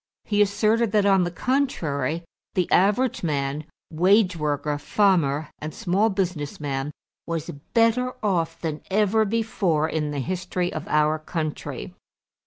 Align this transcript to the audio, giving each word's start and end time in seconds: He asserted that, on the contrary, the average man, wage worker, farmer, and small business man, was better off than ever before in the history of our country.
He 0.25 0.41
asserted 0.41 0.93
that, 0.93 1.05
on 1.05 1.25
the 1.25 1.29
contrary, 1.29 2.23
the 2.55 2.67
average 2.71 3.21
man, 3.21 3.65
wage 3.91 4.35
worker, 4.35 4.79
farmer, 4.79 5.49
and 5.59 5.75
small 5.75 6.09
business 6.09 6.59
man, 6.59 6.91
was 7.27 7.51
better 7.75 8.15
off 8.23 8.59
than 8.59 8.81
ever 8.89 9.25
before 9.25 9.87
in 9.87 10.09
the 10.09 10.17
history 10.19 10.73
of 10.73 10.87
our 10.87 11.19
country. 11.19 11.93